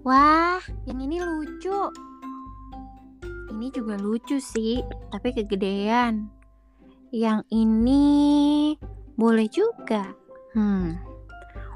[0.00, 1.78] Wah, yang ini lucu.
[3.52, 4.80] Ini juga lucu sih,
[5.12, 6.32] tapi kegedean.
[7.12, 8.04] Yang ini
[9.14, 10.08] boleh juga.
[10.56, 10.96] Hmm.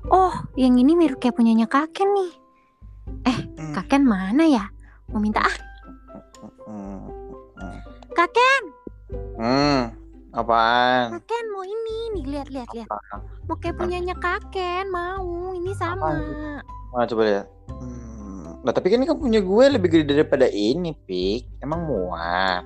[0.09, 2.33] Oh, yang ini mirip kayak punyanya kakek nih.
[3.29, 3.73] Eh, Hmm.
[3.77, 4.65] kakek mana ya?
[5.13, 5.55] Mau minta ah,
[8.17, 8.63] kakek,
[9.37, 9.93] Hmm.
[10.35, 11.21] Apaan?
[11.21, 12.89] kakek mau ini nih, lihat lihat lihat.
[13.47, 15.53] Mau kayak punyanya kakek, mau.
[15.53, 16.11] Ini sama.
[16.91, 17.47] Mana coba lihat.
[17.69, 18.04] Hmm.
[18.65, 21.61] Nah tapi kan ini kan punya gue lebih gede daripada ini, Pik.
[21.61, 22.65] Emang muat.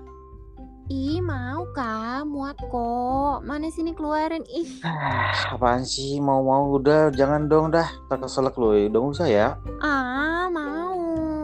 [0.88, 3.44] Ih, mau kak, muat kok.
[3.44, 4.40] Mana sini keluarin?
[4.48, 6.16] Ih, Ah, apaan sih?
[6.16, 7.84] Mau-mau udah, jangan dong dah.
[8.08, 9.48] Tak keselak lu, udah usah ya.
[9.82, 10.96] ah mau.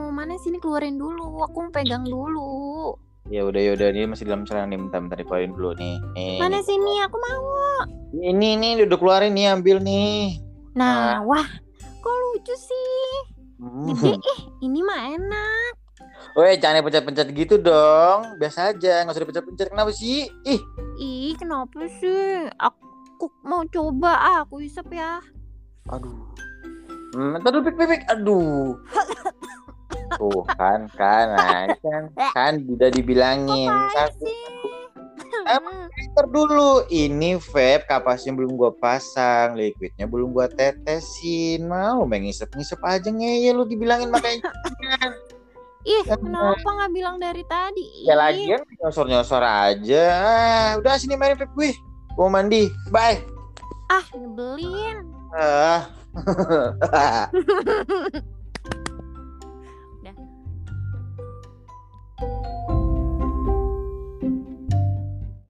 [0.08, 1.44] Mana sini keluarin dulu.
[1.44, 2.94] Aku mau pegang dulu.
[3.26, 5.96] Ya udah ya udah ini masih dalam celana nih, bentar bentar dikeluarin dulu nih.
[6.14, 7.02] Nih, Mana sini?
[7.02, 7.44] Aku mau.
[8.14, 8.32] nih.
[8.32, 10.40] Ini nih udah keluarin nih, ambil nih.
[10.72, 11.44] Nah, wah,
[12.00, 13.33] kok lucu sih?
[13.58, 13.86] Hmm.
[13.94, 15.72] Gede, ih, ini mah enak.
[16.34, 18.38] Weh, jangan pencet-pencet gitu dong.
[18.42, 19.68] Biasa aja, nggak usah dipencet-pencet.
[19.70, 20.26] Kenapa sih?
[20.42, 20.60] Ih,
[20.98, 22.50] Ih, kenapa sih?
[22.58, 25.22] Aku mau coba, ah, aku isep ya.
[25.86, 26.26] aduh.
[27.14, 28.02] Hmm, ntar dulu, pik, pik, pik.
[28.10, 28.74] Aduh.
[30.18, 32.02] Tuh kan, kan, nah, kan,
[32.36, 33.70] kan udah dibilangin.
[35.44, 41.66] Emang Ntar dulu, ini vape kapasnya belum gua pasang, liquidnya belum gua tetesin.
[41.66, 44.50] Mau main ngisep-ngisep aja ngeyel lu dibilangin makanya.
[45.84, 48.08] Ih, kenapa nggak bilang dari tadi?
[48.08, 50.04] ya lagian nyosor-nyosor aja.
[50.16, 51.70] Ah, udah sini main vape gue.
[52.16, 52.72] Gua mau mandi.
[52.88, 53.20] Bye.
[53.92, 55.04] Ah, nyebelin.
[55.34, 55.90] Ah.